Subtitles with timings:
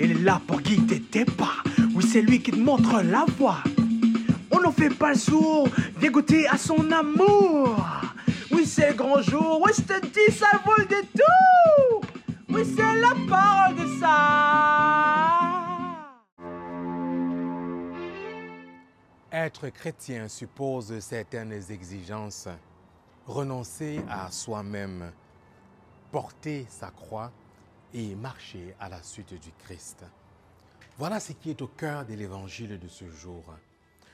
[0.00, 1.62] Il est là pour guider tes pas.
[1.94, 3.62] Oui, c'est lui qui te montre la voie.
[4.50, 5.68] On n'en fait pas le sourd,
[6.00, 7.76] dégoûté à son amour.
[8.50, 9.62] Oui, c'est grand jour.
[9.64, 12.02] Oui, je te dis, ça vaut le détour.
[12.48, 14.16] Oui, c'est la parole de ça.
[19.32, 22.48] Être chrétien suppose certaines exigences.
[23.26, 25.12] Renoncer à soi-même,
[26.10, 27.30] porter sa croix
[27.94, 30.04] et marcher à la suite du Christ.
[30.98, 33.44] Voilà ce qui est au cœur de l'évangile de ce jour.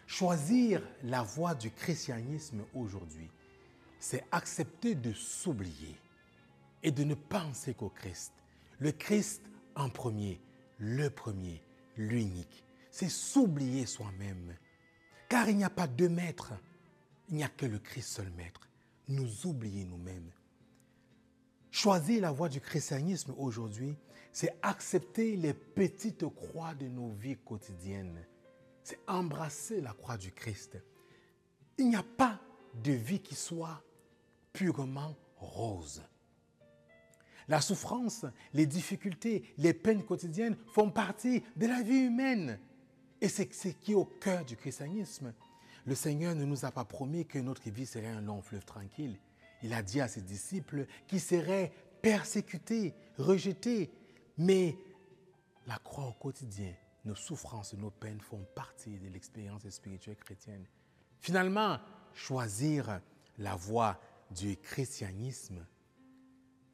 [0.06, 3.30] Choisir la voie du christianisme aujourd'hui,
[3.98, 5.96] c'est accepter de s'oublier
[6.82, 8.32] et de ne penser qu'au Christ.
[8.78, 9.42] Le Christ
[9.74, 10.40] en premier,
[10.78, 11.62] le premier,
[11.96, 12.64] l'unique.
[12.90, 14.56] C'est s'oublier soi-même.
[15.28, 16.54] Car il n'y a pas deux maîtres,
[17.28, 18.68] il n'y a que le Christ seul maître.
[19.08, 20.30] Nous oublier nous-mêmes.
[21.78, 23.94] Choisir la voie du christianisme aujourd'hui,
[24.32, 28.26] c'est accepter les petites croix de nos vies quotidiennes.
[28.82, 30.76] C'est embrasser la croix du Christ.
[31.78, 32.40] Il n'y a pas
[32.82, 33.80] de vie qui soit
[34.52, 36.02] purement rose.
[37.46, 42.58] La souffrance, les difficultés, les peines quotidiennes font partie de la vie humaine.
[43.20, 45.32] Et c'est ce qui est au cœur du christianisme.
[45.86, 49.16] Le Seigneur ne nous a pas promis que notre vie serait un long fleuve tranquille.
[49.62, 53.90] Il a dit à ses disciples qu'ils seraient persécutés, rejetés.
[54.36, 54.76] Mais
[55.66, 56.72] la croix au quotidien,
[57.04, 60.66] nos souffrances, nos peines font partie de l'expérience spirituelle chrétienne.
[61.20, 61.78] Finalement,
[62.14, 63.00] choisir
[63.38, 65.66] la voie du christianisme,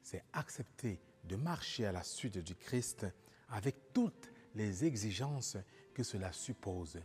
[0.01, 3.05] c'est accepter de marcher à la suite du Christ
[3.49, 5.57] avec toutes les exigences
[5.93, 6.99] que cela suppose.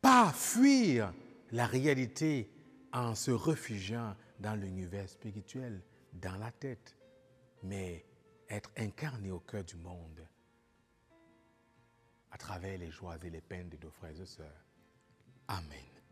[0.00, 1.12] Pas fuir
[1.52, 2.50] la réalité
[2.94, 6.96] en se réfugiant dans l'univers spirituel, dans la tête,
[7.62, 8.04] mais
[8.48, 10.26] être incarné au cœur du monde
[12.30, 14.64] à travers les joies et les peines de nos frères et sœurs.
[15.48, 16.03] Amen.